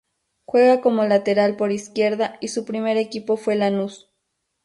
[0.45, 4.09] Juega como lateral por izquierda y su primer equipo fue Lanús.